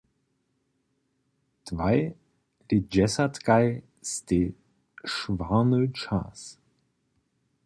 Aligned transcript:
Dwaj 1.67 1.99
lětdźesatkaj 2.67 3.65
stej 4.11 4.45
šwarny 5.13 5.81
čas. 5.99 6.39